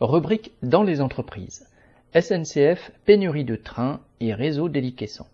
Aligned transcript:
Rubrique 0.00 0.52
dans 0.62 0.82
les 0.82 1.00
entreprises. 1.00 1.66
SNCF, 2.18 2.90
pénurie 3.04 3.44
de 3.44 3.56
trains 3.56 4.00
et 4.20 4.34
réseau 4.34 4.68
déliquescent. 4.68 5.28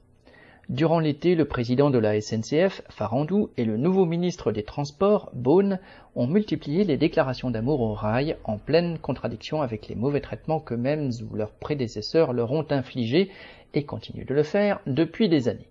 Durant 0.69 1.01
l'été, 1.01 1.35
le 1.35 1.47
président 1.47 1.89
de 1.89 1.99
la 1.99 2.21
SNCF, 2.21 2.83
Farandou, 2.91 3.49
et 3.57 3.65
le 3.65 3.79
nouveau 3.79 4.05
ministre 4.05 4.53
des 4.53 4.65
Transports, 4.65 5.31
Beaune, 5.33 5.79
ont 6.15 6.27
multiplié 6.27 6.85
les 6.85 6.99
déclarations 6.99 7.51
d'amour 7.51 7.81
au 7.81 7.95
rail 7.95 8.37
en 8.45 8.59
pleine 8.59 8.99
contradiction 8.99 9.63
avec 9.63 9.89
les 9.89 9.95
mauvais 9.95 10.21
traitements 10.21 10.61
qu'eux-mêmes 10.61 11.11
ou 11.23 11.35
leurs 11.35 11.53
prédécesseurs 11.53 12.35
leur 12.35 12.53
ont 12.53 12.67
infligés 12.69 13.31
et 13.73 13.85
continuent 13.85 14.27
de 14.27 14.35
le 14.35 14.43
faire 14.43 14.81
depuis 14.87 15.31
des 15.31 15.49
années. 15.49 15.69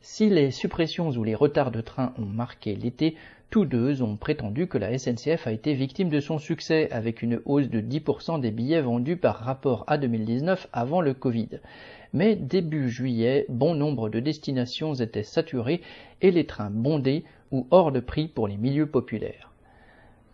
Si 0.00 0.30
les 0.30 0.50
suppressions 0.50 1.10
ou 1.10 1.24
les 1.24 1.34
retards 1.34 1.70
de 1.70 1.80
train 1.82 2.14
ont 2.18 2.26
marqué 2.26 2.74
l'été, 2.74 3.16
tous 3.54 3.66
deux 3.66 4.02
ont 4.02 4.16
prétendu 4.16 4.66
que 4.66 4.78
la 4.78 4.98
SNCF 4.98 5.46
a 5.46 5.52
été 5.52 5.74
victime 5.74 6.08
de 6.08 6.18
son 6.18 6.38
succès 6.38 6.88
avec 6.90 7.22
une 7.22 7.40
hausse 7.44 7.68
de 7.68 7.80
10% 7.80 8.40
des 8.40 8.50
billets 8.50 8.80
vendus 8.80 9.16
par 9.16 9.36
rapport 9.36 9.84
à 9.86 9.96
2019 9.96 10.66
avant 10.72 11.00
le 11.00 11.14
Covid. 11.14 11.60
Mais 12.12 12.34
début 12.34 12.90
juillet, 12.90 13.46
bon 13.48 13.76
nombre 13.76 14.08
de 14.08 14.18
destinations 14.18 14.94
étaient 14.94 15.22
saturées 15.22 15.82
et 16.20 16.32
les 16.32 16.46
trains 16.46 16.70
bondés 16.70 17.22
ou 17.52 17.68
hors 17.70 17.92
de 17.92 18.00
prix 18.00 18.26
pour 18.26 18.48
les 18.48 18.56
milieux 18.56 18.88
populaires. 18.88 19.52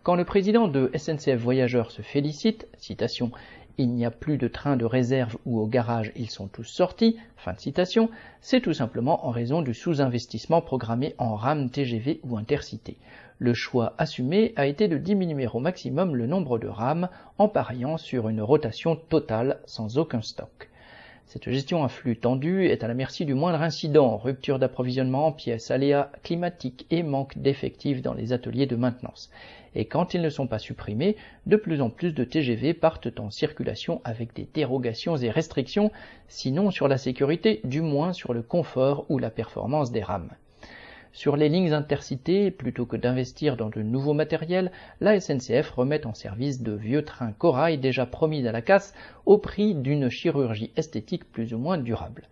Quand 0.01 0.15
le 0.15 0.25
président 0.25 0.67
de 0.67 0.89
SNCF 0.95 1.35
Voyageurs 1.35 1.91
se 1.91 2.01
félicite, 2.01 2.67
citation, 2.79 3.29
il 3.77 3.89
n'y 3.91 4.05
a 4.05 4.11
plus 4.11 4.37
de 4.37 4.47
trains 4.47 4.77
de 4.77 4.85
réserve 4.85 5.37
ou 5.45 5.59
au 5.59 5.67
garage, 5.67 6.11
ils 6.15 6.29
sont 6.29 6.47
tous 6.47 6.63
sortis, 6.63 7.17
fin 7.37 7.53
de 7.53 7.59
citation, 7.59 8.09
c'est 8.41 8.61
tout 8.61 8.73
simplement 8.73 9.27
en 9.27 9.29
raison 9.29 9.61
du 9.61 9.73
sous-investissement 9.73 10.61
programmé 10.61 11.13
en 11.17 11.35
RAM 11.35 11.69
TGV 11.69 12.19
ou 12.23 12.37
intercité. 12.37 12.97
Le 13.37 13.53
choix 13.53 13.93
assumé 13.97 14.53
a 14.55 14.65
été 14.65 14.87
de 14.87 14.97
diminuer 14.97 15.47
au 15.47 15.59
maximum 15.59 16.15
le 16.15 16.27
nombre 16.27 16.57
de 16.57 16.67
rames 16.67 17.09
en 17.37 17.47
pariant 17.47 17.97
sur 17.97 18.29
une 18.29 18.41
rotation 18.41 18.95
totale 18.95 19.59
sans 19.65 19.97
aucun 19.97 20.21
stock. 20.21 20.70
Cette 21.31 21.49
gestion 21.49 21.85
à 21.85 21.87
flux 21.87 22.17
tendu 22.17 22.65
est 22.65 22.83
à 22.83 22.89
la 22.89 22.93
merci 22.93 23.23
du 23.23 23.35
moindre 23.35 23.61
incident, 23.61 24.17
rupture 24.17 24.59
d'approvisionnement 24.59 25.27
en 25.27 25.31
pièces, 25.31 25.71
aléas 25.71 26.11
climatiques 26.23 26.85
et 26.91 27.03
manque 27.03 27.37
d'effectifs 27.37 28.01
dans 28.01 28.13
les 28.13 28.33
ateliers 28.33 28.65
de 28.65 28.75
maintenance. 28.75 29.31
Et 29.73 29.85
quand 29.85 30.13
ils 30.13 30.21
ne 30.21 30.29
sont 30.29 30.47
pas 30.47 30.59
supprimés, 30.59 31.15
de 31.45 31.55
plus 31.55 31.79
en 31.79 31.89
plus 31.89 32.13
de 32.13 32.25
TGV 32.25 32.73
partent 32.73 33.17
en 33.17 33.31
circulation 33.31 34.01
avec 34.03 34.35
des 34.35 34.45
dérogations 34.53 35.15
et 35.15 35.29
restrictions, 35.29 35.89
sinon 36.27 36.69
sur 36.69 36.89
la 36.89 36.97
sécurité, 36.97 37.61
du 37.63 37.79
moins 37.79 38.11
sur 38.11 38.33
le 38.33 38.41
confort 38.41 39.05
ou 39.07 39.17
la 39.17 39.29
performance 39.29 39.93
des 39.93 40.03
rames. 40.03 40.31
Sur 41.13 41.35
les 41.35 41.49
lignes 41.49 41.73
intercités, 41.73 42.51
plutôt 42.51 42.85
que 42.85 42.95
d'investir 42.95 43.57
dans 43.57 43.69
de 43.69 43.81
nouveaux 43.81 44.13
matériels, 44.13 44.71
la 45.01 45.19
SNCF 45.19 45.69
remet 45.71 46.05
en 46.07 46.13
service 46.13 46.61
de 46.61 46.71
vieux 46.71 47.03
trains 47.03 47.33
corail 47.33 47.77
déjà 47.77 48.05
promis 48.05 48.47
à 48.47 48.53
la 48.53 48.61
casse 48.61 48.93
au 49.25 49.37
prix 49.37 49.75
d'une 49.75 50.09
chirurgie 50.09 50.71
esthétique 50.77 51.29
plus 51.29 51.53
ou 51.53 51.57
moins 51.57 51.77
durable. 51.77 52.29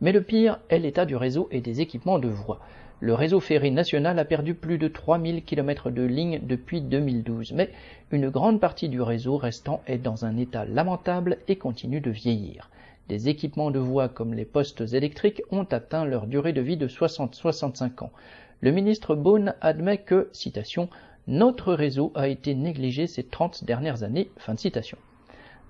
Mais 0.00 0.12
le 0.12 0.22
pire 0.22 0.60
est 0.68 0.78
l'état 0.78 1.06
du 1.06 1.16
réseau 1.16 1.48
et 1.50 1.60
des 1.60 1.80
équipements 1.80 2.20
de 2.20 2.28
voies. 2.28 2.60
Le 3.00 3.14
réseau 3.14 3.40
ferré 3.40 3.70
national 3.70 4.18
a 4.20 4.24
perdu 4.24 4.54
plus 4.54 4.78
de 4.78 4.86
3000 4.86 5.42
km 5.42 5.90
de 5.90 6.02
lignes 6.02 6.38
depuis 6.40 6.82
2012, 6.82 7.52
mais 7.54 7.70
une 8.12 8.30
grande 8.30 8.60
partie 8.60 8.88
du 8.88 9.02
réseau 9.02 9.38
restant 9.38 9.82
est 9.88 9.98
dans 9.98 10.24
un 10.24 10.36
état 10.36 10.64
lamentable 10.64 11.38
et 11.48 11.56
continue 11.56 12.00
de 12.00 12.10
vieillir. 12.10 12.70
Des 13.08 13.28
équipements 13.28 13.70
de 13.70 13.78
voies 13.78 14.08
comme 14.08 14.34
les 14.34 14.44
postes 14.44 14.80
électriques 14.92 15.42
ont 15.50 15.64
atteint 15.64 16.04
leur 16.04 16.26
durée 16.26 16.52
de 16.52 16.60
vie 16.60 16.76
de 16.76 16.86
60-65 16.86 18.04
ans. 18.04 18.12
Le 18.60 18.70
ministre 18.70 19.14
Beaune 19.14 19.54
admet 19.60 19.98
que, 19.98 20.28
citation, 20.32 20.88
notre 21.26 21.72
réseau 21.72 22.12
a 22.14 22.28
été 22.28 22.54
négligé 22.54 23.06
ces 23.06 23.24
30 23.24 23.64
dernières 23.64 24.02
années, 24.02 24.30
fin 24.36 24.54
de 24.54 24.60
citation. 24.60 24.98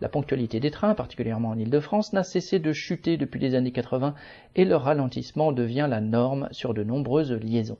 La 0.01 0.09
ponctualité 0.09 0.61
des 0.61 0.71
trains, 0.71 0.95
particulièrement 0.95 1.51
en 1.51 1.59
Ile-de-France, 1.59 2.15
n'a 2.15 2.25
cessé 2.25 2.59
de 2.59 2.73
chuter 2.73 3.19
depuis 3.19 3.39
les 3.39 3.55
années 3.55 3.71
80 3.71 4.15
et 4.57 4.65
leur 4.65 4.85
ralentissement 4.85 5.53
devient 5.53 5.87
la 5.91 6.01
norme 6.01 6.49
sur 6.53 6.73
de 6.73 6.83
nombreuses 6.83 7.33
liaisons. 7.33 7.77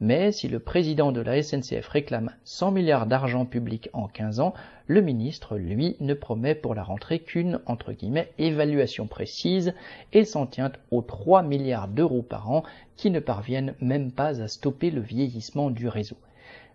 Mais 0.00 0.30
si 0.30 0.46
le 0.46 0.60
président 0.60 1.10
de 1.10 1.20
la 1.20 1.42
SNCF 1.42 1.88
réclame 1.88 2.30
100 2.44 2.70
milliards 2.70 3.06
d'argent 3.06 3.44
public 3.44 3.90
en 3.92 4.06
15 4.06 4.38
ans, 4.38 4.54
le 4.86 5.00
ministre, 5.00 5.56
lui, 5.56 5.96
ne 5.98 6.14
promet 6.14 6.54
pour 6.54 6.76
la 6.76 6.84
rentrée 6.84 7.18
qu'une, 7.18 7.58
entre 7.66 7.92
guillemets, 7.92 8.30
évaluation 8.38 9.08
précise 9.08 9.74
et 10.12 10.24
s'en 10.24 10.46
tient 10.46 10.70
aux 10.92 11.02
3 11.02 11.42
milliards 11.42 11.88
d'euros 11.88 12.22
par 12.22 12.50
an 12.52 12.62
qui 12.96 13.10
ne 13.10 13.18
parviennent 13.18 13.74
même 13.80 14.12
pas 14.12 14.40
à 14.40 14.46
stopper 14.46 14.90
le 14.90 15.00
vieillissement 15.00 15.70
du 15.70 15.88
réseau. 15.88 16.16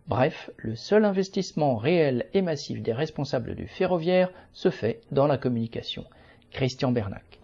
Bref, 0.10 0.50
le 0.58 0.76
seul 0.76 1.06
investissement 1.06 1.78
réel 1.78 2.26
et 2.34 2.42
massif 2.42 2.82
des 2.82 2.94
responsables 2.94 3.54
du 3.54 3.68
ferroviaire 3.68 4.32
se 4.54 4.72
fait 4.72 5.02
dans 5.12 5.28
la 5.28 5.38
communication. 5.38 6.04
Christian 6.50 6.92
Bernac. 6.92 7.39